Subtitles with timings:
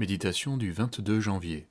[0.00, 1.68] Méditation du 22 janvier.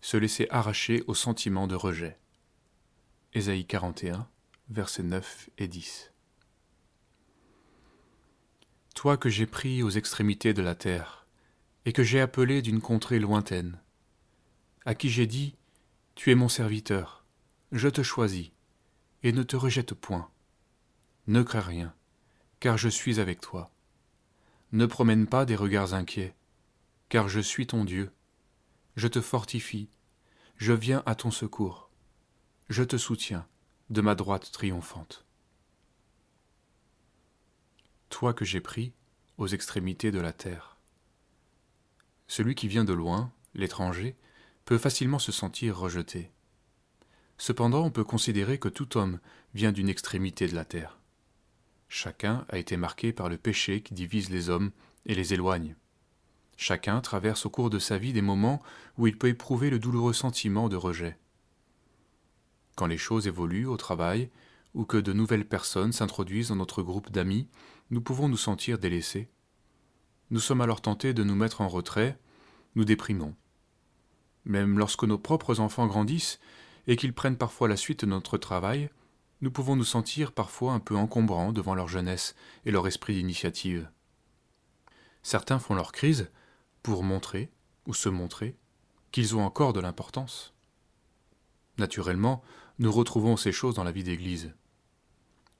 [0.00, 2.18] Se laisser arracher au sentiment de rejet.
[3.34, 4.26] Ésaïe 41,
[4.70, 6.14] versets 9 et 10.
[8.94, 11.26] Toi que j'ai pris aux extrémités de la terre,
[11.84, 13.78] et que j'ai appelé d'une contrée lointaine,
[14.86, 15.56] à qui j'ai dit,
[16.14, 17.26] Tu es mon serviteur,
[17.70, 18.48] je te choisis,
[19.22, 20.30] et ne te rejette point.
[21.26, 21.94] Ne crains rien,
[22.60, 23.70] car je suis avec toi.
[24.72, 26.34] Ne promène pas des regards inquiets,
[27.08, 28.12] car je suis ton Dieu.
[28.96, 29.88] Je te fortifie,
[30.56, 31.90] je viens à ton secours.
[32.68, 33.46] Je te soutiens
[33.88, 35.24] de ma droite triomphante.
[38.10, 38.92] Toi que j'ai pris
[39.38, 40.76] aux extrémités de la terre.
[42.28, 44.14] Celui qui vient de loin, l'étranger,
[44.64, 46.30] peut facilement se sentir rejeté.
[47.38, 49.18] Cependant, on peut considérer que tout homme
[49.54, 50.99] vient d'une extrémité de la terre.
[51.92, 54.70] Chacun a été marqué par le péché qui divise les hommes
[55.06, 55.74] et les éloigne.
[56.56, 58.62] Chacun traverse au cours de sa vie des moments
[58.96, 61.18] où il peut éprouver le douloureux sentiment de rejet.
[62.76, 64.30] Quand les choses évoluent au travail
[64.72, 67.48] ou que de nouvelles personnes s'introduisent dans notre groupe d'amis,
[67.90, 69.28] nous pouvons nous sentir délaissés.
[70.30, 72.20] Nous sommes alors tentés de nous mettre en retrait,
[72.76, 73.34] nous déprimons.
[74.44, 76.38] Même lorsque nos propres enfants grandissent
[76.86, 78.90] et qu'ils prennent parfois la suite de notre travail,
[79.40, 83.90] nous pouvons nous sentir parfois un peu encombrants devant leur jeunesse et leur esprit d'initiative.
[85.22, 86.30] Certains font leur crise
[86.82, 87.50] pour montrer,
[87.86, 88.56] ou se montrer,
[89.12, 90.54] qu'ils ont encore de l'importance.
[91.78, 92.42] Naturellement,
[92.78, 94.54] nous retrouvons ces choses dans la vie d'Église.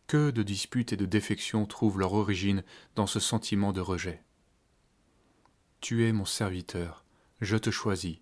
[0.07, 2.65] Que de disputes et de défections trouvent leur origine
[2.95, 4.23] dans ce sentiment de rejet.
[5.81, 7.05] Tu es mon serviteur,
[7.41, 8.19] je te choisis,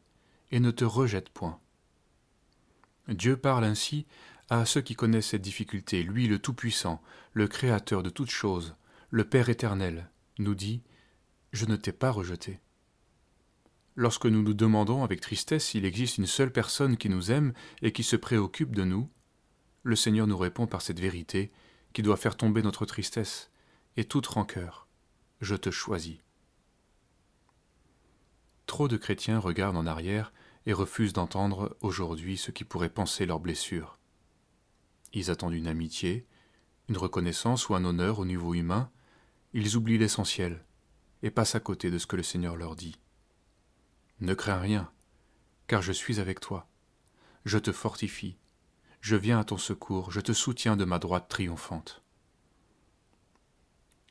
[0.50, 1.58] et ne te rejette point.
[3.08, 4.06] Dieu parle ainsi
[4.50, 8.74] à ceux qui connaissent cette difficulté, lui le Tout-Puissant, le Créateur de toutes choses,
[9.10, 10.82] le Père éternel, nous dit
[11.52, 12.60] «Je ne t'ai pas rejeté».
[13.96, 17.92] Lorsque nous nous demandons avec tristesse s'il existe une seule personne qui nous aime et
[17.92, 19.10] qui se préoccupe de nous,
[19.82, 21.50] le Seigneur nous répond par cette vérité
[21.92, 23.50] qui doit faire tomber notre tristesse
[23.96, 24.86] et toute rancœur.
[25.40, 26.18] Je te choisis.
[28.66, 30.32] Trop de chrétiens regardent en arrière
[30.66, 33.97] et refusent d'entendre aujourd'hui ce qui pourrait penser leurs blessures.
[35.12, 36.26] Ils attendent une amitié,
[36.88, 38.90] une reconnaissance ou un honneur au niveau humain.
[39.52, 40.64] Ils oublient l'essentiel
[41.22, 42.98] et passent à côté de ce que le Seigneur leur dit.
[44.20, 44.90] Ne crains rien,
[45.66, 46.68] car je suis avec toi.
[47.44, 48.36] Je te fortifie.
[49.00, 52.02] Je viens à ton secours, je te soutiens de ma droite triomphante.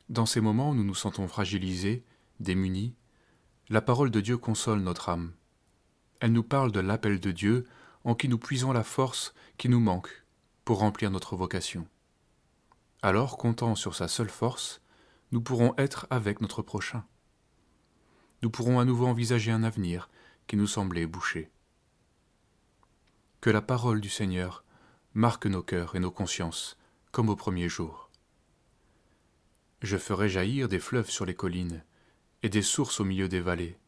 [0.08, 2.02] Dans ces moments où nous nous sentons fragilisés,
[2.40, 2.94] démunis,
[3.68, 5.34] la parole de Dieu console notre âme.
[6.20, 7.66] Elle nous parle de l'appel de Dieu
[8.04, 10.24] en qui nous puisons la force qui nous manque
[10.68, 11.88] pour remplir notre vocation.
[13.00, 14.82] Alors, comptant sur sa seule force,
[15.32, 17.06] nous pourrons être avec notre prochain.
[18.42, 20.10] Nous pourrons à nouveau envisager un avenir
[20.46, 21.50] qui nous semblait bouché.
[23.40, 24.62] Que la parole du Seigneur
[25.14, 26.76] marque nos cœurs et nos consciences,
[27.12, 28.10] comme au premier jour.
[29.80, 31.82] Je ferai jaillir des fleuves sur les collines,
[32.42, 33.78] et des sources au milieu des vallées.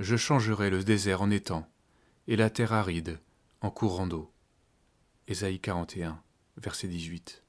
[0.00, 1.70] Je changerai le désert en étang,
[2.26, 3.20] et la terre aride
[3.60, 4.32] en courant d'eau.
[5.30, 6.22] Ésaïe 41,
[6.56, 7.44] verset 18.